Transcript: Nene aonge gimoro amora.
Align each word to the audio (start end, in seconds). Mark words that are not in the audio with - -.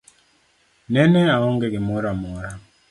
Nene 0.93 1.21
aonge 1.35 1.67
gimoro 1.73 2.07
amora. 2.13 2.51